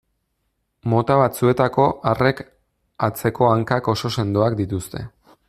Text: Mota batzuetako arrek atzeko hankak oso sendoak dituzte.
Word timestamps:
Mota 0.93 1.17
batzuetako 1.19 1.85
arrek 2.13 2.41
atzeko 3.09 3.51
hankak 3.53 3.93
oso 3.95 4.13
sendoak 4.19 4.59
dituzte. 4.65 5.07